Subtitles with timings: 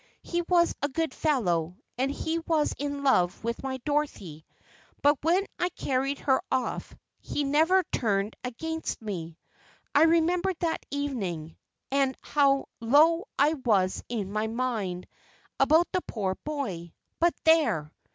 [0.23, 4.47] He was a good fellow, and he was in love with my Dorothy;
[5.03, 9.37] but when I carried her off, he never turned against me.
[9.93, 11.55] I remember that evening,
[11.91, 15.05] and how low I was in my mind
[15.59, 16.93] about the poor boy.
[17.19, 17.91] But there!